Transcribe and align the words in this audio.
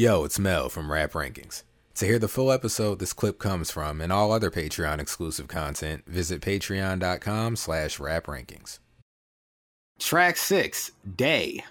Yo, 0.00 0.22
it's 0.22 0.38
Mel 0.38 0.68
from 0.68 0.92
Rap 0.92 1.10
Rankings. 1.14 1.64
To 1.96 2.06
hear 2.06 2.20
the 2.20 2.28
full 2.28 2.52
episode 2.52 3.00
this 3.00 3.12
clip 3.12 3.40
comes 3.40 3.72
from 3.72 4.00
and 4.00 4.12
all 4.12 4.30
other 4.30 4.48
Patreon 4.48 5.00
exclusive 5.00 5.48
content, 5.48 6.04
visit 6.06 6.40
patreon.com 6.40 7.56
slash 7.56 7.98
raprankings. 7.98 8.78
Track 9.98 10.36
6, 10.36 10.92
Day. 11.16 11.64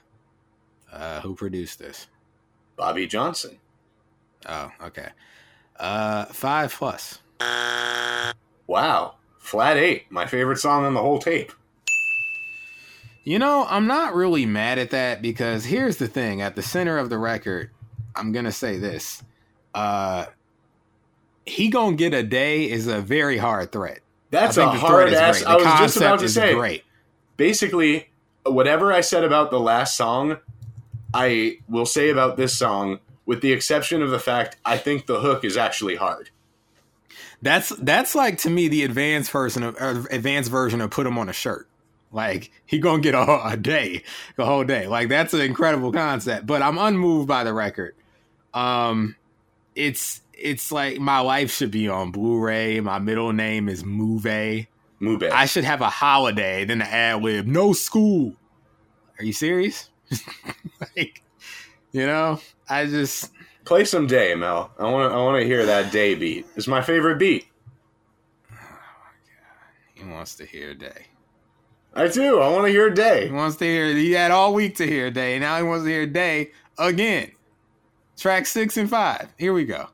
Uh, 0.92 1.21
who 1.21 1.36
produced 1.36 1.79
this? 1.79 2.08
Bobby 2.76 3.08
Johnson. 3.08 3.60
Oh, 4.46 4.71
okay. 4.84 5.07
Uh, 5.80 6.25
5 6.25 6.73
plus. 6.73 7.20
Wow. 8.68 9.16
Flat 9.38 9.78
eight. 9.78 10.12
My 10.12 10.25
favorite 10.25 10.57
song 10.57 10.84
on 10.84 10.94
the 10.94 11.02
whole 11.02 11.20
tape. 11.20 11.54
You 13.23 13.39
know, 13.39 13.66
I'm 13.70 13.88
not 13.88 14.14
really 14.14 14.46
mad 14.46 14.80
at 14.80 14.89
that 14.89 15.21
because 15.21 15.64
here's 15.64 15.96
the 15.96 16.09
thing. 16.09 16.41
At 16.41 16.57
the 16.57 16.62
center 16.62 16.98
of 16.98 17.09
the 17.09 17.18
record, 17.18 17.71
I'm 18.18 18.31
gonna 18.31 18.52
say 18.52 18.77
this. 18.77 19.23
Uh 19.73 20.25
he 21.46 21.69
gonna 21.69 21.96
get 21.96 22.14
a 22.14 22.23
day 22.23 22.69
is 22.69 22.87
a 22.87 23.01
very 23.01 23.37
hard 23.37 23.71
threat. 23.71 24.00
That's 24.29 24.57
a 24.57 24.68
hard 24.68 25.14
ass. 25.14 25.43
I 25.43 25.55
was 25.55 25.79
just 25.79 25.97
about 25.97 26.19
to 26.19 26.29
say. 26.29 26.54
great. 26.54 26.83
Basically, 27.37 28.09
whatever 28.45 28.92
I 28.92 29.01
said 29.01 29.23
about 29.23 29.51
the 29.51 29.59
last 29.59 29.95
song, 29.95 30.37
I 31.14 31.59
will 31.69 31.86
say 31.86 32.09
about 32.09 32.36
this 32.36 32.58
song, 32.58 33.00
with 33.25 33.42
the 33.42 33.53
exception 33.53 34.02
of 34.02 34.09
the 34.09 34.20
fact 34.20 34.58
I 34.66 34.78
think 34.78 35.06
the 35.06 35.22
hook 35.22 35.45
is 35.45 35.56
actually 35.56 35.95
hard. 35.95 36.30
That's 37.42 37.70
that's 37.70 38.16
like 38.16 38.39
to 38.39 38.50
me 38.50 38.67
the 38.67 38.84
advanced 38.84 39.31
version 39.31 39.64
of 39.64 39.75
or 39.75 40.06
advanced 40.09 40.50
version 40.50 40.81
of 40.81 40.89
put 40.89 41.06
him 41.06 41.17
on 41.17 41.30
a 41.30 41.34
shirt. 41.34 41.67
Like 42.11 42.52
he 42.66 42.80
gonna 42.80 43.02
get 43.02 43.16
a, 43.16 43.47
a 43.47 43.56
day, 43.56 44.03
a 44.38 44.45
whole 44.45 44.64
day. 44.64 44.88
Like 44.88 45.08
that's 45.08 45.34
an 45.34 45.42
incredible 45.42 45.92
concept. 45.92 46.45
But 46.47 46.61
I'm 46.61 46.78
unmoved 46.78 47.28
by 47.28 47.44
the 47.44 47.53
record. 47.53 47.95
Um, 48.53 49.16
it's 49.75 50.22
it's 50.33 50.72
like 50.72 51.00
my 51.00 51.19
life 51.19 51.52
should 51.52 51.72
be 51.72 51.88
on 51.88 52.12
Blu-ray. 52.12 52.80
My 52.80 53.00
middle 53.00 53.34
name 53.34 53.70
is 53.70 53.84
Move. 53.84 54.26
Move 55.00 55.23
I 55.31 55.45
should 55.45 55.64
have 55.64 55.81
a 55.81 55.90
holiday. 55.90 56.66
Then 56.66 56.80
the 56.80 56.86
ad 56.86 57.22
lib, 57.22 57.45
no 57.45 57.73
school. 57.73 58.34
Are 59.20 59.23
you 59.23 59.34
serious? 59.34 59.90
like, 60.95 61.22
you 61.92 62.06
know, 62.06 62.40
I 62.68 62.86
just 62.86 63.31
Play 63.68 63.84
some 63.84 64.08
day, 64.08 64.34
Mel. 64.34 64.72
I 64.80 64.90
want 64.90 65.12
to. 65.12 65.18
I 65.18 65.22
want 65.22 65.42
to 65.42 65.45
hear 65.45 65.66
that 65.66 65.92
day 65.92 66.16
beat. 66.16 66.45
It's 66.56 66.70
my 66.70 66.81
favorite 66.81 67.20
beat. 67.20 67.48
Oh 68.50 68.56
my 68.56 68.62
god, 68.64 69.94
he 69.94 70.09
wants 70.09 70.36
to 70.36 70.45
hear 70.45 70.73
day. 70.73 71.08
I 71.94 72.08
do. 72.08 72.40
I 72.40 72.48
want 72.50 72.66
to 72.66 72.72
hear 72.72 72.90
day. 72.90 73.28
He 73.28 73.34
wants 73.34 73.58
to 73.58 73.66
hear. 73.66 73.94
He 73.94 74.14
had 74.14 74.31
all 74.31 74.53
week 74.53 74.78
to 74.78 74.88
hear 74.88 75.12
day. 75.12 75.38
Now 75.38 75.58
he 75.58 75.64
wants 75.64 75.84
to 75.84 75.90
hear 75.90 76.08
day 76.08 76.52
again. 76.80 77.34
Track 78.18 78.48
six 78.48 78.78
and 78.78 78.90
five. 78.90 79.32
Here 79.38 79.54
we 79.54 79.64
go. 79.64 79.90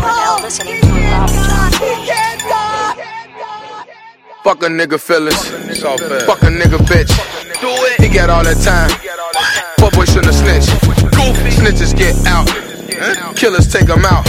now 0.00 0.38
listening 0.40 0.80
to 0.80 0.88
a 0.88 1.26
Bobby 1.28 1.92
Johnson. 2.08 2.56
Fuck 4.42 4.62
a 4.62 4.68
nigga 4.68 4.98
feelings. 4.98 5.48
Fuck 6.24 6.42
a 6.42 6.46
nigga 6.46 6.78
bitch. 6.88 7.12
Do 7.60 7.68
it. 7.68 8.00
He 8.00 8.08
got 8.08 8.30
all 8.30 8.42
that 8.42 8.56
time. 8.64 8.88
Fuck 9.76 9.92
boy 9.92 10.06
shouldn't 10.06 10.32
have 10.32 10.34
snitched. 10.34 10.70
Snitches 11.58 11.94
get 11.94 12.16
out. 12.26 12.48
Killers 13.36 13.70
take 13.70 13.86
them 13.86 14.06
out. 14.06 14.24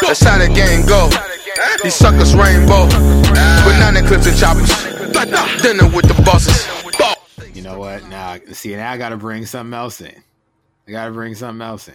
That's 0.00 0.20
how 0.24 0.38
the 0.38 0.48
game 0.52 0.84
go. 0.84 1.08
These 1.82 1.94
suckers 1.94 2.34
rainbow. 2.34 2.86
Banana 2.88 4.06
clips 4.06 4.26
and 4.26 4.36
choppers. 4.36 4.68
Dinner 5.62 5.88
with 5.94 6.06
the 6.06 6.20
bosses. 6.24 6.66
You 7.54 7.62
know 7.62 7.78
what? 7.78 8.06
Now, 8.08 8.36
see, 8.52 8.74
now 8.76 8.92
I 8.92 8.96
got 8.96 9.08
to 9.10 9.16
bring 9.16 9.44
something 9.46 9.74
else 9.74 10.00
in. 10.00 10.14
I 10.86 10.90
got 10.90 11.06
to 11.06 11.10
bring 11.12 11.34
something 11.34 11.60
else 11.66 11.88
in 11.88 11.94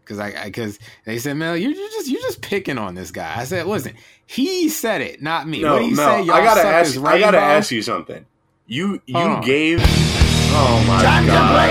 because 0.00 0.18
I 0.18 0.44
because 0.44 0.78
they 1.04 1.18
said, 1.18 1.36
Mel, 1.36 1.56
you 1.56 1.68
you 1.70 1.90
just 1.90 2.08
you're 2.08 2.20
just 2.22 2.40
picking 2.42 2.78
on 2.78 2.94
this 2.94 3.10
guy. 3.10 3.34
I 3.36 3.44
said, 3.44 3.66
listen, 3.66 3.94
he 4.26 4.68
said 4.68 5.00
it, 5.00 5.20
not 5.22 5.46
me. 5.48 5.60
No, 5.62 5.74
what 5.74 5.78
do 5.80 5.86
you 5.86 5.96
Mel. 5.96 6.18
say? 6.18 6.22
Y'all 6.26 6.36
I 6.36 6.44
gotta 6.44 6.60
ask. 6.62 6.96
as 6.96 7.02
I 7.02 7.18
gotta 7.18 7.38
ask 7.38 7.70
you 7.72 7.82
something. 7.82 8.24
You 8.66 9.02
you 9.06 9.16
Hold 9.18 9.30
on. 9.30 9.42
gave. 9.44 9.80
Oh 9.82 10.84
my 10.86 11.02
god. 11.02 11.24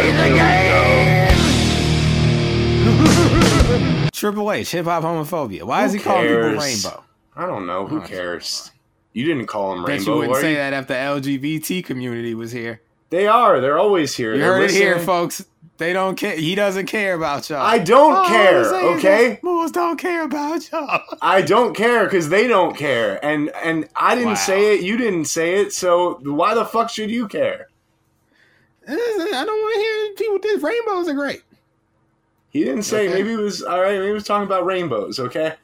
Here 0.03 0.31
we 0.31 0.37
go. 4.01 4.09
Triple 4.13 4.51
H, 4.51 4.71
hip 4.71 4.85
hop 4.85 5.03
homophobia. 5.03 5.63
Why 5.63 5.79
Who 5.81 5.85
is 5.87 5.93
he 5.93 5.99
calling 5.99 6.27
people 6.27 6.41
cares? 6.41 6.83
rainbow? 6.83 7.03
I 7.35 7.45
don't 7.45 7.65
know. 7.65 7.87
Who 7.87 7.97
Oh, 7.99 8.01
cares? 8.01 8.71
You 9.13 9.25
didn't 9.25 9.47
call 9.47 9.75
them 9.75 9.85
Bet 9.85 10.05
you 10.05 10.15
wouldn't 10.15 10.37
say 10.37 10.55
that 10.55 10.73
if 10.73 10.87
the 10.87 10.93
LGBT 10.93 11.83
community 11.83 12.33
was 12.33 12.51
here. 12.51 12.81
They 13.09 13.27
are. 13.27 13.59
They're 13.59 13.77
always 13.77 14.15
here. 14.15 14.33
You 14.33 14.39
They're 14.39 14.53
heard 14.53 14.69
it 14.69 14.71
here, 14.71 14.99
folks. 14.99 15.45
They 15.77 15.91
don't 15.93 16.15
care. 16.15 16.35
He 16.37 16.55
doesn't 16.55 16.85
care 16.85 17.13
about 17.15 17.49
y'all. 17.49 17.59
I 17.61 17.79
don't 17.79 18.13
All 18.13 18.23
I'm 18.23 18.29
care. 18.29 18.63
saying 18.65 18.97
is 18.97 19.03
Okay. 19.05 19.39
that 19.41 19.71
don't 19.73 19.97
care 19.97 20.23
about 20.23 20.71
y'all. 20.71 21.01
I 21.21 21.41
don't 21.41 21.75
care 21.75 22.03
because 22.05 22.29
they 22.29 22.47
don't 22.47 22.77
care, 22.77 23.23
and 23.25 23.49
and 23.63 23.89
I 23.95 24.13
didn't 24.15 24.29
Wow. 24.29 24.35
say 24.35 24.75
it. 24.75 24.81
You 24.81 24.95
didn't 24.95 25.25
say 25.25 25.55
it. 25.61 25.73
So 25.73 26.19
why 26.23 26.53
the 26.53 26.65
fuck 26.65 26.89
should 26.89 27.09
you 27.11 27.27
care? 27.27 27.67
I 28.87 28.93
don't 28.93 29.47
want 29.47 29.73
to 29.75 29.79
hear 29.81 30.13
people. 30.15 30.39
This 30.41 30.61
rainbows 30.63 31.09
are 31.09 31.13
great. 31.13 31.41
He 32.49 32.63
didn't 32.63 32.83
say. 32.83 33.07
Okay. 33.07 33.15
Maybe 33.15 33.33
it 33.33 33.39
was 33.39 33.61
all 33.63 33.79
right. 33.81 33.93
Maybe 33.93 34.07
he 34.07 34.13
was 34.13 34.23
talking 34.25 34.45
about 34.45 34.65
rainbows. 34.65 35.19
Okay. 35.19 35.55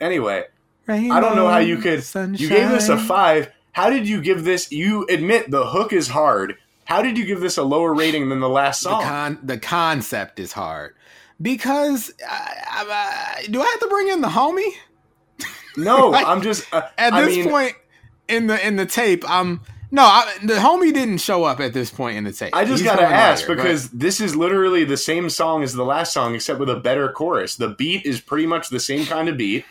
Anyway, 0.00 0.44
I 0.88 1.20
don't 1.20 1.36
know 1.36 1.48
how 1.48 1.58
you 1.58 1.78
could. 1.78 2.04
You 2.38 2.48
gave 2.48 2.70
this 2.70 2.88
a 2.88 2.98
five. 2.98 3.50
How 3.72 3.90
did 3.90 4.08
you 4.08 4.20
give 4.22 4.44
this? 4.44 4.70
You 4.70 5.06
admit 5.08 5.50
the 5.50 5.66
hook 5.66 5.92
is 5.92 6.08
hard. 6.08 6.56
How 6.84 7.02
did 7.02 7.16
you 7.18 7.24
give 7.24 7.40
this 7.40 7.56
a 7.56 7.62
lower 7.62 7.94
rating 7.94 8.28
than 8.28 8.40
the 8.40 8.48
last 8.48 8.82
The, 8.82 8.90
song? 8.90 9.02
con- 9.02 9.38
the 9.42 9.58
concept 9.58 10.38
is 10.38 10.52
hard 10.52 10.94
because 11.40 12.12
I, 12.28 12.62
I, 12.70 13.40
I- 13.40 13.46
do 13.50 13.60
I 13.60 13.64
have 13.64 13.80
to 13.80 13.88
bring 13.88 14.08
in 14.08 14.20
the 14.20 14.28
homie 14.28 14.68
no, 15.76 16.08
Like, 16.10 16.26
I'm 16.26 16.42
just. 16.42 16.72
Uh, 16.72 16.82
at 16.98 17.12
I 17.14 17.24
this 17.24 17.36
mean, 17.36 17.48
point 17.50 17.74
in 18.28 18.46
the 18.46 18.64
in 18.66 18.76
the 18.76 18.86
tape? 18.86 19.24
I'm 19.28 19.60
no, 19.90 20.02
I, 20.02 20.32
the 20.42 20.54
homie 20.54 20.92
didn't 20.92 21.18
show 21.18 21.44
up 21.44 21.58
at 21.60 21.72
this 21.72 21.90
point 21.90 22.16
in 22.16 22.24
the 22.24 22.32
tape. 22.32 22.54
I 22.54 22.64
just 22.64 22.82
He's 22.82 22.90
gotta 22.90 23.02
ask 23.06 23.42
later, 23.48 23.56
but- 23.56 23.62
because 23.62 23.90
this 23.90 24.20
is 24.20 24.36
literally 24.36 24.84
the 24.84 24.96
same 24.96 25.30
song 25.30 25.62
as 25.62 25.72
the 25.72 25.84
last 25.84 26.12
song, 26.12 26.34
except 26.34 26.60
with 26.60 26.68
a 26.70 26.76
better 26.76 27.08
chorus. 27.10 27.56
The 27.56 27.68
beat 27.70 28.04
is 28.04 28.20
pretty 28.20 28.46
much 28.46 28.68
the 28.68 28.80
same 28.80 29.04
kind 29.06 29.28
of 29.28 29.36
beat. 29.36 29.64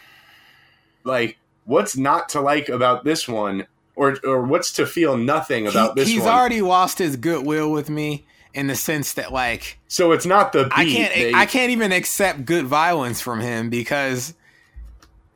Like, 1.03 1.38
what's 1.66 1.97
not 1.97 2.30
to 2.30 2.41
like 2.41 2.69
about 2.69 3.03
this 3.03 3.28
one, 3.28 3.68
or 3.96 4.18
or 4.24 4.41
what's 4.44 4.72
to 4.74 4.86
feel 4.86 5.18
nothing 5.18 5.68
about 5.68 5.90
he- 5.97 6.02
this 6.02 6.09
he's 6.09 6.22
one? 6.22 6.30
already 6.34 6.62
lost 6.62 6.97
his 7.00 7.16
goodwill 7.16 7.72
with 7.72 7.90
me 7.90 8.25
in 8.53 8.68
the 8.68 8.75
sense 8.75 9.13
that 9.13 9.31
like 9.34 9.80
so 9.88 10.12
it's 10.12 10.25
not 10.25 10.52
the 10.53 10.66
beat. 10.66 10.72
I 10.74 10.86
can't 10.86 11.13
They- 11.13 11.34
I 11.34 11.46
can't 11.46 11.72
even 11.72 11.92
accept 11.92 12.46
good 12.46 12.66
violence 12.66 13.19
from 13.22 13.40
him 13.42 13.69
because 13.69 14.34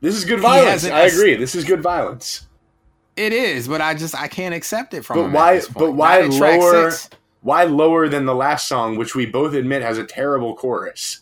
This 0.01 0.15
is 0.15 0.25
good 0.25 0.39
violence. 0.39 0.85
I 0.85 1.01
agree. 1.01 1.35
This 1.35 1.55
is 1.55 1.63
good 1.63 1.81
violence. 1.81 2.45
it 3.15 3.33
is, 3.33 3.67
but 3.67 3.81
I 3.81 3.95
just 3.95 4.13
I 4.15 4.27
can't 4.27 4.53
accept 4.53 4.93
it 4.93 5.03
from 5.03 5.17
But 5.17 5.25
him. 5.25 5.31
why? 5.33 5.49
At 5.53 5.55
this 5.55 5.65
point. 5.65 5.77
But 5.79 5.91
why 5.93 6.21
Not 6.21 6.31
at 6.33 6.37
track 6.37 6.59
lower? 6.59 6.91
Why 7.41 7.63
lower 7.63 8.07
than 8.09 8.25
the 8.25 8.35
last 8.35 8.67
song, 8.67 8.97
which 8.97 9.15
we 9.15 9.25
both 9.25 9.53
admit 9.53 9.81
has 9.81 9.97
a 9.97 10.03
terrible 10.03 10.55
chorus? 10.55 11.21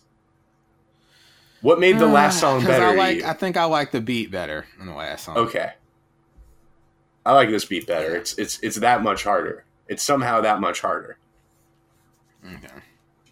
What 1.65 1.79
made 1.79 1.97
the 1.97 2.05
last 2.05 2.39
song 2.39 2.59
'Cause 2.59 2.67
better? 2.67 2.85
I 2.85 2.95
like? 2.95 3.23
I 3.23 3.33
think 3.33 3.57
I 3.57 3.63
like 3.65 3.89
the 3.91 3.99
beat 3.99 4.29
better 4.29 4.67
than 4.77 4.85
the 4.85 4.93
last 4.93 5.25
song. 5.25 5.35
Okay. 5.37 5.73
I 7.25 7.31
like 7.33 7.49
this 7.49 7.65
beat 7.65 7.87
better. 7.87 8.15
It's 8.15 8.37
it's 8.37 8.59
it's 8.61 8.75
that 8.75 9.01
much 9.01 9.23
harder. 9.23 9.65
It's 9.87 10.03
somehow 10.03 10.41
that 10.41 10.59
much 10.61 10.81
harder. 10.81 11.17
Okay. 12.45 12.67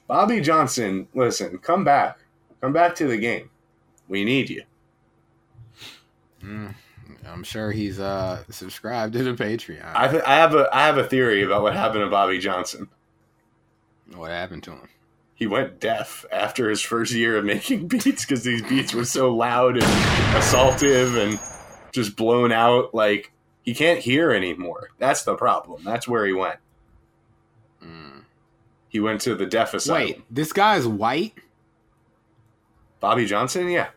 Bobby 0.07 0.41
Johnson, 0.41 1.07
listen, 1.13 1.59
come 1.59 1.83
back. 1.83 2.17
Come 2.59 2.73
back 2.73 2.95
to 2.95 3.07
the 3.07 3.17
game. 3.19 3.51
We 4.07 4.25
need 4.25 4.49
you. 4.49 4.63
I'm 6.43 7.43
sure 7.43 7.71
he's 7.71 7.99
uh 7.99 8.43
subscribed 8.49 9.13
to 9.13 9.23
the 9.23 9.33
Patreon. 9.33 9.91
I 9.93 10.07
th- 10.07 10.23
I 10.25 10.37
have 10.37 10.55
a 10.55 10.67
I 10.73 10.87
have 10.87 10.97
a 10.97 11.03
theory 11.07 11.43
about 11.43 11.61
what 11.61 11.75
happened 11.75 12.03
to 12.03 12.09
Bobby 12.09 12.39
Johnson. 12.39 12.89
what 14.15 14.31
happened 14.31 14.63
to 14.63 14.71
him? 14.71 14.89
He 15.43 15.47
went 15.47 15.81
deaf 15.81 16.23
after 16.31 16.69
his 16.69 16.79
first 16.79 17.11
year 17.11 17.35
of 17.35 17.43
making 17.43 17.87
beats 17.89 18.25
because 18.25 18.45
these 18.45 18.61
beats 18.61 18.93
were 18.93 19.03
so 19.03 19.35
loud 19.35 19.75
and 19.75 19.83
assaultive 20.37 21.21
and 21.21 21.37
just 21.91 22.15
blown 22.15 22.53
out. 22.53 22.95
Like 22.95 23.33
he 23.61 23.73
can't 23.73 23.99
hear 23.99 24.31
anymore. 24.31 24.91
That's 24.99 25.25
the 25.25 25.35
problem. 25.35 25.83
That's 25.83 26.07
where 26.07 26.25
he 26.25 26.31
went. 26.31 26.59
Hmm. 27.81 28.19
He 28.87 29.01
went 29.01 29.19
to 29.23 29.35
the 29.35 29.45
deaf 29.45 29.73
asylum. 29.73 30.01
Wait, 30.03 30.23
this 30.33 30.53
guy's 30.53 30.87
white? 30.87 31.33
Bobby 33.01 33.25
Johnson, 33.25 33.67
yeah. 33.67 33.89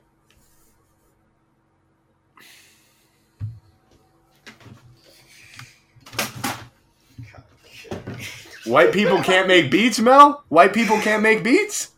White 8.66 8.92
people 8.92 9.22
can't 9.22 9.48
make 9.48 9.70
beats, 9.70 9.98
Mel? 9.98 10.44
White 10.48 10.74
people 10.74 10.98
can't 11.00 11.22
make 11.22 11.42
beats? 11.44 11.92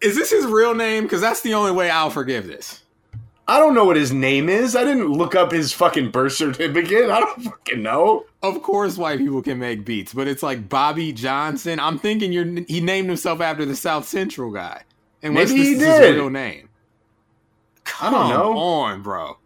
Is 0.00 0.16
this 0.16 0.30
his 0.30 0.44
real 0.46 0.74
name? 0.74 1.04
Because 1.04 1.20
that's 1.20 1.40
the 1.40 1.54
only 1.54 1.72
way 1.72 1.88
I'll 1.90 2.10
forgive 2.10 2.46
this. 2.46 2.82
I 3.46 3.58
don't 3.58 3.74
know 3.74 3.84
what 3.84 3.96
his 3.96 4.10
name 4.12 4.48
is. 4.48 4.74
I 4.74 4.84
didn't 4.84 5.12
look 5.12 5.34
up 5.34 5.52
his 5.52 5.72
fucking 5.72 6.10
birth 6.10 6.32
certificate. 6.32 7.10
I 7.10 7.20
don't 7.20 7.42
fucking 7.42 7.82
know. 7.82 8.24
Of 8.42 8.62
course, 8.62 8.96
white 8.96 9.18
people 9.18 9.42
can 9.42 9.58
make 9.58 9.84
beats, 9.84 10.14
but 10.14 10.26
it's 10.28 10.42
like 10.42 10.68
Bobby 10.68 11.12
Johnson. 11.12 11.78
I'm 11.78 11.98
thinking 11.98 12.32
you're 12.32 12.46
he 12.66 12.80
named 12.80 13.08
himself 13.08 13.40
after 13.42 13.64
the 13.66 13.76
South 13.76 14.08
Central 14.08 14.50
guy, 14.50 14.82
And 15.22 15.34
Maybe 15.34 15.44
this 15.58 15.68
he 15.68 15.74
did. 15.74 16.02
his 16.02 16.14
real 16.16 16.30
name. 16.30 16.70
I 18.00 18.10
don't 18.10 18.30
know. 18.30 18.36
Come 18.48 18.56
on, 18.56 19.02
bro. 19.02 19.36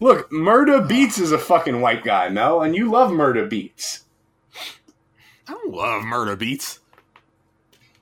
Look, 0.00 0.30
Murda 0.30 0.86
Beats 0.86 1.18
is 1.18 1.32
a 1.32 1.38
fucking 1.38 1.80
white 1.80 2.04
guy, 2.04 2.28
Mel, 2.28 2.62
and 2.62 2.74
you 2.76 2.90
love 2.90 3.10
Murda 3.10 3.48
Beats. 3.48 4.04
I 5.48 5.52
don't 5.52 5.72
love 5.74 6.02
Murda 6.04 6.38
Beats. 6.38 6.78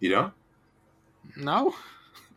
You 0.01 0.11
know? 0.11 0.33
No, 1.37 1.75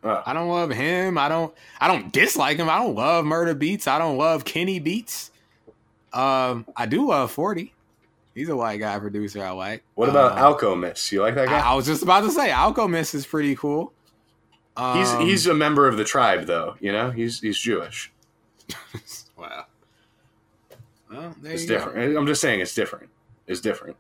Uh, 0.03 0.21
I 0.25 0.33
don't 0.33 0.47
love 0.49 0.69
him. 0.71 1.17
I 1.17 1.27
don't. 1.27 1.53
I 1.81 1.87
don't 1.89 2.11
dislike 2.13 2.57
him. 2.57 2.69
I 2.69 2.77
don't 2.79 2.95
love 2.95 3.25
Murda 3.25 3.57
Beats. 3.57 3.85
I 3.87 3.97
don't 3.97 4.17
love 4.17 4.45
Kenny 4.45 4.79
beats. 4.79 5.31
Um, 6.13 6.65
I 6.75 6.85
do 6.85 7.07
love 7.09 7.31
Forty. 7.31 7.73
He's 8.33 8.47
a 8.49 8.55
white 8.55 8.77
guy 8.79 8.97
producer. 8.99 9.43
I 9.43 9.51
like. 9.51 9.83
what 9.95 10.07
about 10.07 10.33
Um, 10.33 10.39
Alchemist? 10.45 11.11
You 11.11 11.21
like 11.21 11.35
that 11.35 11.49
guy? 11.49 11.59
I 11.59 11.73
was 11.75 11.85
just 11.85 12.01
about 12.01 12.21
to 12.21 12.31
say 12.31 12.49
Alchemist 12.51 13.13
is 13.13 13.25
pretty 13.25 13.55
cool. 13.57 13.91
Um, 14.77 14.97
he's 14.97 15.11
he's 15.17 15.47
a 15.47 15.53
member 15.53 15.87
of 15.87 15.97
the 15.97 16.05
tribe, 16.05 16.45
though. 16.45 16.75
You 16.79 16.91
know, 16.93 17.11
he's 17.11 17.41
he's 17.41 17.57
Jewish. 17.57 18.11
wow. 19.39 19.65
Well, 21.11 21.35
there 21.41 21.53
It's 21.53 21.63
you 21.63 21.69
go. 21.69 21.73
different. 21.75 22.17
I'm 22.17 22.27
just 22.27 22.41
saying, 22.41 22.59
it's 22.59 22.75
different. 22.75 23.09
It's 23.47 23.61
different. 23.61 23.97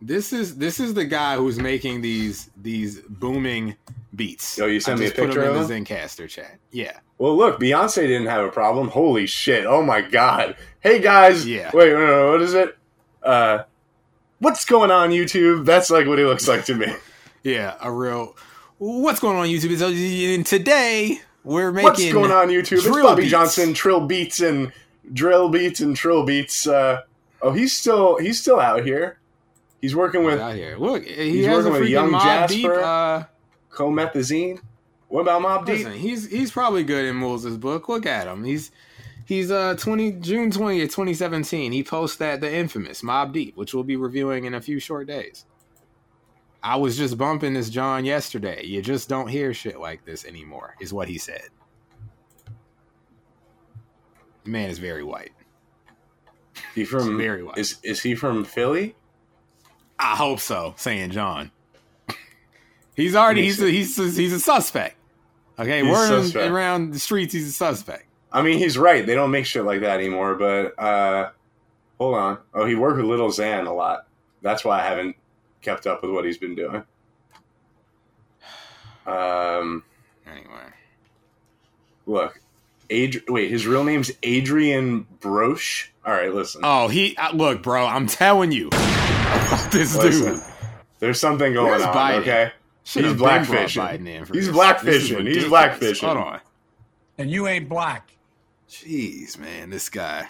This 0.00 0.32
is 0.32 0.56
this 0.56 0.80
is 0.80 0.94
the 0.94 1.04
guy 1.04 1.36
who's 1.36 1.58
making 1.58 2.00
these 2.00 2.50
these 2.60 2.98
booming 3.08 3.76
beats. 4.16 4.58
Yo, 4.58 4.66
you 4.66 4.80
sent 4.80 4.98
me 4.98 5.06
a 5.06 5.10
put 5.10 5.26
picture 5.26 5.42
them 5.42 5.54
of 5.56 5.70
in 5.70 5.84
the 5.84 5.90
Zencastr 5.90 6.28
chat. 6.28 6.58
Yeah. 6.72 6.98
Well, 7.18 7.36
look, 7.36 7.60
Beyonce 7.60 8.02
didn't 8.08 8.26
have 8.26 8.44
a 8.44 8.50
problem. 8.50 8.88
Holy 8.88 9.26
shit! 9.26 9.64
Oh 9.64 9.80
my 9.80 10.00
god! 10.00 10.56
Hey 10.80 10.98
guys, 11.00 11.46
Yeah. 11.46 11.70
Wait, 11.72 11.92
no, 11.92 12.04
no, 12.04 12.32
what 12.32 12.42
is 12.42 12.54
it? 12.54 12.76
Uh, 13.22 13.62
what's 14.40 14.64
going 14.64 14.90
on 14.90 15.10
YouTube? 15.10 15.64
That's 15.64 15.88
like 15.88 16.08
what 16.08 16.18
he 16.18 16.24
looks 16.24 16.48
like 16.48 16.64
to 16.66 16.74
me. 16.74 16.86
Yeah, 17.44 17.74
a 17.80 17.90
real. 17.90 18.36
What's 18.78 19.18
going 19.18 19.36
on 19.36 19.46
YouTube? 19.48 19.76
So, 19.76 19.88
and 19.88 20.46
today 20.46 21.20
we're 21.44 21.72
making. 21.72 21.84
What's 21.84 22.12
going 22.12 22.30
on 22.30 22.48
YouTube? 22.48 22.78
It's 22.78 22.88
Bobby 22.88 23.22
beats. 23.22 23.30
Johnson, 23.30 23.74
Trill 23.74 24.06
Beats 24.06 24.40
and 24.40 24.72
Drill 25.12 25.48
Beats 25.48 25.80
and 25.80 25.96
Trill 25.96 26.24
Beats. 26.24 26.66
Uh, 26.66 27.00
oh, 27.42 27.52
he's 27.52 27.76
still 27.76 28.18
he's 28.18 28.40
still 28.40 28.60
out 28.60 28.84
here. 28.84 29.18
He's 29.80 29.96
working 29.96 30.24
with 30.24 30.38
out 30.40 30.54
here. 30.54 30.76
Look, 30.76 31.04
he 31.04 31.30
He's 31.38 31.46
has 31.46 31.66
a 31.66 31.70
working 31.70 31.82
with 31.82 31.90
young 31.90 32.10
Mobb 32.10 32.48
Deep. 32.48 32.66
Uh, 32.70 33.24
Comethazine. 33.70 34.60
What 35.08 35.22
about 35.22 35.42
Mobb 35.42 35.66
Deep? 35.66 35.78
listen, 35.78 35.92
he's 35.92 36.30
he's 36.30 36.50
probably 36.52 36.84
good 36.84 37.04
in 37.04 37.16
Moles' 37.16 37.56
book. 37.56 37.88
Look 37.88 38.06
at 38.06 38.26
him. 38.26 38.44
He's 38.44 38.70
he's 39.26 39.50
uh 39.50 39.74
twenty 39.76 40.12
June 40.12 40.50
twentieth, 40.50 40.92
twenty 40.92 41.14
seventeen. 41.14 41.72
He 41.72 41.82
posts 41.82 42.16
that 42.18 42.40
the 42.40 42.54
infamous 42.54 43.02
Mobb 43.02 43.32
Deep, 43.32 43.56
which 43.56 43.74
we'll 43.74 43.82
be 43.84 43.96
reviewing 43.96 44.44
in 44.44 44.54
a 44.54 44.60
few 44.60 44.78
short 44.78 45.06
days. 45.08 45.44
I 46.62 46.76
was 46.76 46.96
just 46.96 47.18
bumping 47.18 47.54
this 47.54 47.70
John 47.70 48.04
yesterday. 48.04 48.64
You 48.64 48.82
just 48.82 49.08
don't 49.08 49.26
hear 49.28 49.52
shit 49.52 49.80
like 49.80 50.04
this 50.04 50.24
anymore, 50.24 50.76
is 50.80 50.92
what 50.92 51.08
he 51.08 51.18
said. 51.18 51.48
The 54.44 54.50
man 54.50 54.70
is 54.70 54.78
very 54.78 55.02
white. 55.02 55.32
He 56.74 56.84
from 56.84 57.16
very 57.18 57.42
white. 57.42 57.58
is 57.58 57.78
is 57.82 58.00
he 58.02 58.14
from 58.14 58.44
Philly? 58.44 58.94
I 59.98 60.16
hope 60.16 60.40
so, 60.40 60.74
saying 60.76 61.10
John. 61.10 61.50
he's 62.96 63.14
already 63.14 63.42
he's 63.44 63.60
a, 63.62 63.68
he's 63.70 63.98
a, 63.98 64.04
he's 64.10 64.32
a 64.32 64.40
suspect. 64.40 64.96
Okay, 65.58 65.82
He's 65.82 65.90
word 65.90 66.22
suspect. 66.22 66.50
around 66.50 66.92
the 66.92 66.98
streets, 66.98 67.32
he's 67.32 67.48
a 67.48 67.52
suspect. 67.52 68.06
I 68.32 68.42
mean, 68.42 68.58
he's 68.58 68.78
right. 68.78 69.04
They 69.04 69.14
don't 69.14 69.30
make 69.30 69.46
shit 69.46 69.64
like 69.64 69.80
that 69.80 69.98
anymore. 70.00 70.34
But 70.34 70.78
uh, 70.78 71.30
hold 71.98 72.14
on. 72.14 72.38
Oh, 72.54 72.64
he 72.64 72.74
worked 72.74 72.96
with 72.96 73.06
Lil 73.06 73.28
Xan 73.28 73.66
a 73.66 73.72
lot. 73.72 74.06
That's 74.40 74.64
why 74.64 74.80
I 74.80 74.84
haven't 74.84 75.16
kept 75.62 75.86
up 75.86 76.02
with 76.02 76.10
what 76.10 76.24
he's 76.24 76.38
been 76.38 76.54
doing. 76.54 76.84
Um, 79.06 79.84
Anyway, 80.24 80.70
look, 82.06 82.40
Adri- 82.88 83.28
wait, 83.28 83.50
his 83.50 83.66
real 83.66 83.82
name's 83.82 84.12
Adrian 84.22 85.04
Broche. 85.20 85.88
All 86.06 86.12
right, 86.12 86.32
listen. 86.32 86.60
oh 86.64 86.86
he 86.88 87.16
uh, 87.16 87.32
look, 87.34 87.62
bro, 87.62 87.84
I'm 87.84 88.06
telling 88.06 88.52
you, 88.52 88.68
about 88.68 89.68
this 89.72 89.96
Listen. 89.96 90.34
dude. 90.34 90.42
There's 91.00 91.18
something 91.18 91.52
going 91.52 91.66
Where's 91.72 91.82
on. 91.82 91.92
Biden? 91.94 92.20
Okay, 92.20 92.52
Should've 92.84 93.10
He's 93.10 93.20
been 93.20 93.26
brought 93.26 93.40
blackfishing. 93.46 93.82
Biden 93.82 94.08
in 94.08 94.24
He's 94.32 94.46
this. 94.46 94.56
blackfishing. 94.56 94.92
He's 94.92 95.10
ridiculous. 95.12 95.50
blackfishing. 95.52 96.06
Hold 96.06 96.18
on, 96.18 96.40
And 97.18 97.28
you 97.30 97.48
ain't 97.48 97.68
black. 97.68 98.12
jeez, 98.70 99.36
man, 99.38 99.70
this 99.70 99.88
guy. 99.88 100.28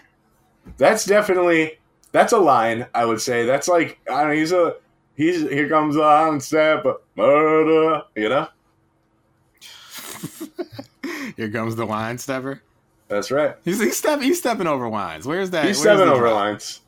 that's 0.78 1.04
definitely 1.04 1.78
that's 2.12 2.32
a 2.32 2.38
line. 2.38 2.86
I 2.94 3.04
would 3.04 3.20
say 3.20 3.44
that's 3.44 3.68
like 3.68 3.98
I 4.10 4.20
don't 4.20 4.28
know. 4.30 4.34
He's 4.34 4.52
a 4.52 4.76
he's 5.22 5.42
here 5.48 5.68
comes 5.68 5.96
on 5.96 6.40
step 6.40 6.84
murder. 7.16 8.02
You 8.16 8.28
know, 8.28 8.48
Here 11.36 11.50
comes 11.50 11.76
the 11.76 11.84
line 11.84 12.18
stepper. 12.18 12.62
that's 13.08 13.30
right. 13.30 13.56
He's 13.64 13.80
he's, 13.80 13.96
step, 13.96 14.20
he's 14.20 14.38
stepping 14.38 14.66
over 14.66 14.88
lines. 14.88 15.26
Where's 15.26 15.50
that? 15.50 15.66
He's 15.66 15.84
where's 15.84 15.98
stepping 15.98 16.12
over 16.12 16.26
drop? 16.26 16.34
lines. 16.34 16.80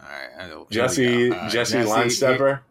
All 0.00 0.08
right, 0.08 0.44
I 0.44 0.48
know. 0.48 0.66
Here 0.70 0.82
we 0.82 0.88
Jesse 0.88 1.28
go. 1.28 1.34
All 1.34 1.42
right, 1.42 1.50
Jesse 1.52 1.82
line 1.84 2.10
stepper. 2.10 2.62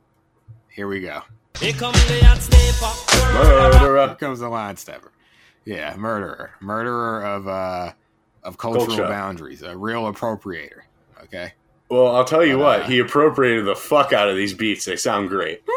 Here 0.70 0.88
we 0.88 1.02
go. 1.02 1.22
Here 1.60 1.74
come 1.74 1.94
the 1.94 2.20
hot 2.24 2.38
stepper. 2.40 3.34
Murderer. 3.34 4.08
Here 4.08 4.16
comes 4.16 4.40
the 4.40 4.50
line 4.50 4.78
stepper. 4.78 5.12
Yeah, 5.66 5.96
murderer, 5.96 6.52
murderer 6.60 7.24
of 7.24 7.48
uh 7.48 7.94
of 8.44 8.58
cultural 8.58 8.88
Culture. 8.88 9.08
boundaries, 9.08 9.62
a 9.62 9.78
real 9.78 10.12
appropriator. 10.12 10.82
Okay. 11.24 11.54
Well, 11.92 12.16
I'll 12.16 12.24
tell 12.26 12.46
you 12.46 12.56
Uh, 12.60 12.64
what. 12.64 12.86
He 12.86 13.00
appropriated 13.00 13.66
the 13.66 13.76
fuck 13.76 14.14
out 14.14 14.30
of 14.30 14.36
these 14.38 14.54
beats. 14.54 14.86
They 14.86 14.96
sound 14.96 15.28
great. 15.30 15.62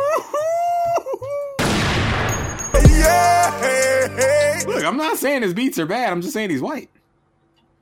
Look, 4.66 4.84
I'm 4.84 4.96
not 4.96 5.19
saying 5.19 5.43
his 5.43 5.52
beats 5.55 5.78
are 5.78 5.87
bad. 5.87 6.11
I'm 6.12 6.20
just 6.22 6.32
saying 6.32 6.50
he's 6.50 6.61
white. 6.62 6.88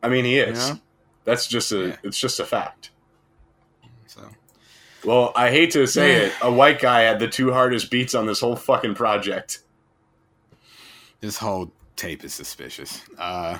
I 0.02 0.08
mean, 0.08 0.24
he 0.24 0.38
is. 0.38 0.58
Yeah. 0.70 0.76
That's 1.24 1.46
just 1.46 1.70
a. 1.72 1.88
Yeah. 1.88 1.96
It's 2.02 2.18
just 2.18 2.40
a 2.40 2.44
fact. 2.44 2.90
So 4.06 4.22
Well, 5.04 5.32
I 5.36 5.50
hate 5.50 5.70
to 5.72 5.86
say 5.86 6.26
it, 6.26 6.32
a 6.42 6.50
white 6.50 6.80
guy 6.80 7.02
had 7.02 7.20
the 7.20 7.28
two 7.28 7.52
hardest 7.52 7.90
beats 7.90 8.14
on 8.14 8.26
this 8.26 8.40
whole 8.40 8.56
fucking 8.56 8.94
project. 8.94 9.60
this 11.20 11.36
whole 11.38 11.70
tape 11.96 12.24
is 12.24 12.34
suspicious. 12.34 13.02
Uh, 13.18 13.58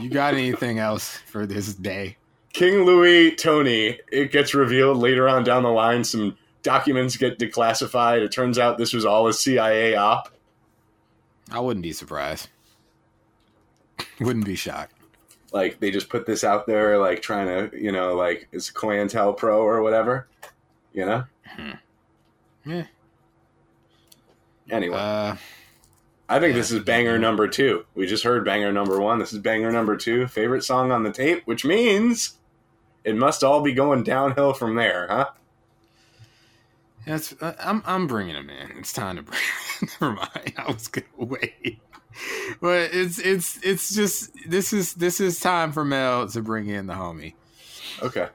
you 0.00 0.08
got 0.10 0.34
anything 0.34 0.78
else 0.80 1.18
for 1.26 1.46
this 1.46 1.74
day? 1.74 2.16
King 2.56 2.84
Louis 2.84 3.36
Tony, 3.36 4.00
it 4.10 4.32
gets 4.32 4.54
revealed 4.54 4.96
later 4.96 5.28
on 5.28 5.44
down 5.44 5.62
the 5.62 5.68
line, 5.68 6.02
some 6.02 6.38
documents 6.62 7.18
get 7.18 7.38
declassified. 7.38 8.22
It 8.22 8.32
turns 8.32 8.58
out 8.58 8.78
this 8.78 8.94
was 8.94 9.04
all 9.04 9.28
a 9.28 9.34
CIA 9.34 9.94
op. 9.94 10.30
I 11.52 11.60
wouldn't 11.60 11.82
be 11.82 11.92
surprised. 11.92 12.48
wouldn't 14.20 14.46
be 14.46 14.56
shocked. 14.56 14.94
Like, 15.52 15.80
they 15.80 15.90
just 15.90 16.08
put 16.08 16.24
this 16.24 16.44
out 16.44 16.66
there, 16.66 16.96
like, 16.96 17.20
trying 17.20 17.46
to, 17.46 17.78
you 17.78 17.92
know, 17.92 18.14
like, 18.14 18.48
it's 18.52 18.70
COINTELPRO 18.70 19.58
or 19.58 19.82
whatever. 19.82 20.26
You 20.94 21.04
know? 21.04 21.24
Yeah. 22.64 22.86
Anyway, 24.70 24.96
Uh, 24.96 25.36
I 26.26 26.40
think 26.40 26.54
this 26.54 26.70
is 26.70 26.82
banger 26.82 27.18
number 27.18 27.48
two. 27.48 27.84
We 27.94 28.06
just 28.06 28.24
heard 28.24 28.46
banger 28.46 28.72
number 28.72 28.98
one. 28.98 29.18
This 29.18 29.34
is 29.34 29.40
banger 29.40 29.70
number 29.70 29.94
two. 29.94 30.26
Favorite 30.26 30.64
song 30.64 30.90
on 30.90 31.02
the 31.02 31.12
tape, 31.12 31.42
which 31.44 31.62
means 31.62 32.38
it 33.06 33.16
must 33.16 33.42
all 33.42 33.62
be 33.62 33.72
going 33.72 34.02
downhill 34.02 34.52
from 34.52 34.74
there, 34.74 35.06
huh? 35.08 35.26
That's 37.06 37.34
uh, 37.40 37.54
I'm 37.60 37.82
I'm 37.86 38.06
bringing 38.06 38.34
him 38.34 38.50
in. 38.50 38.78
It's 38.78 38.92
time 38.92 39.16
to 39.16 39.22
bring. 39.22 39.40
Never 40.00 40.14
mind. 40.14 40.52
I 40.58 40.66
was 40.70 40.88
gonna 40.88 41.06
wait, 41.16 41.78
but 42.60 42.90
it's 42.92 43.18
it's 43.18 43.58
it's 43.62 43.94
just 43.94 44.32
this 44.48 44.72
is 44.72 44.94
this 44.94 45.20
is 45.20 45.38
time 45.38 45.70
for 45.72 45.84
Mel 45.84 46.28
to 46.28 46.42
bring 46.42 46.66
in 46.68 46.86
the 46.86 46.94
homie. 46.94 47.34
Okay. 48.02 48.28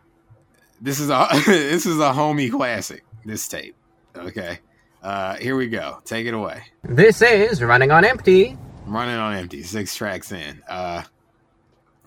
This 0.79 0.99
is 0.99 1.09
a 1.09 1.27
this 1.45 1.85
is 1.85 1.99
a 1.99 2.11
homie 2.13 2.49
classic. 2.49 3.03
This 3.25 3.47
tape. 3.47 3.75
Okay. 4.15 4.59
Uh, 5.03 5.35
here 5.35 5.55
we 5.57 5.67
go. 5.67 5.99
Take 6.05 6.27
it 6.27 6.33
away. 6.33 6.63
This 6.83 7.21
is 7.21 7.61
Running 7.61 7.91
on 7.91 8.05
Empty. 8.05 8.57
Running 8.85 9.15
on 9.15 9.35
empty. 9.35 9.63
Six 9.63 9.95
tracks 9.95 10.31
in. 10.31 10.61
Uh, 10.67 11.03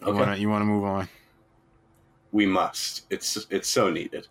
you 0.00 0.08
Okay. 0.08 0.18
wanna 0.18 0.36
you 0.36 0.48
wanna 0.48 0.64
move 0.64 0.84
on? 0.84 1.08
We 2.34 2.46
must. 2.46 3.06
It's 3.10 3.46
it's 3.48 3.68
so 3.68 3.90
needed. 3.90 4.26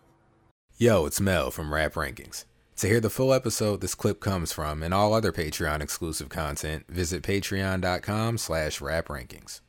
Yo, 0.77 1.05
it's 1.05 1.21
Mel 1.21 1.49
from 1.51 1.73
Rap 1.73 1.93
Rankings. 1.93 2.43
To 2.75 2.87
hear 2.87 2.99
the 2.99 3.09
full 3.09 3.33
episode 3.33 3.79
this 3.79 3.95
clip 3.95 4.19
comes 4.19 4.51
from 4.51 4.83
and 4.83 4.93
all 4.93 5.13
other 5.13 5.31
Patreon 5.31 5.81
exclusive 5.81 6.27
content, 6.27 6.83
visit 6.89 7.23
patreon.com 7.23 8.37
slash 8.39 8.81
rap 8.81 9.07
rankings. 9.07 9.61